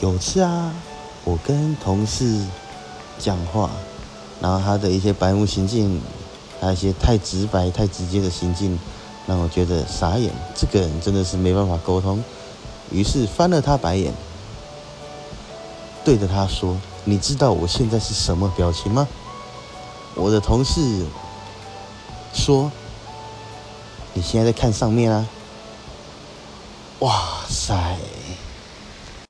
[0.00, 0.74] 有次啊
[1.24, 2.44] 我跟同事
[3.18, 3.70] 讲话
[4.40, 6.00] 然后他的一些白目行径
[6.60, 8.78] 还有一些太直白太直接的行径
[9.26, 12.22] 让我觉得傻眼这个人真的是没办法沟通。
[12.90, 14.12] 于是翻了他白眼
[16.04, 19.08] 对着他说你知道我现在是什么表情吗？
[20.14, 21.04] 我的同事
[22.32, 22.70] 说
[24.14, 25.26] 你现在在看上面啊。
[27.00, 27.98] 哇塞